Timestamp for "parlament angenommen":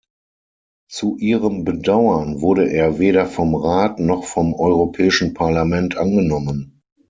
5.35-6.81